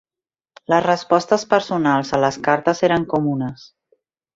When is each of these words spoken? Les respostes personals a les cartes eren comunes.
Les 0.73 0.81
respostes 0.85 1.45
personals 1.53 2.17
a 2.19 2.23
les 2.25 2.43
cartes 2.51 2.85
eren 2.91 3.11
comunes. 3.17 3.73